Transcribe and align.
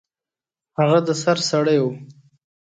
هغه 0.77 0.99
د 1.07 1.09
سر 1.21 1.37
سړی 1.49 1.77
و. 1.83 1.85